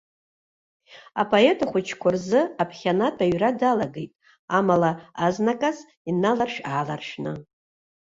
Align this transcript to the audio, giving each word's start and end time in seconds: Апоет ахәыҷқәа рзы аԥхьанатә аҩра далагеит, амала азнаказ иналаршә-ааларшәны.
Апоет 1.21 1.59
ахәыҷқәа 1.65 2.09
рзы 2.15 2.41
аԥхьанатә 2.61 3.21
аҩра 3.25 3.49
далагеит, 3.59 4.11
амала 4.57 4.91
азнаказ 5.25 5.77
иналаршә-ааларшәны. 6.09 7.33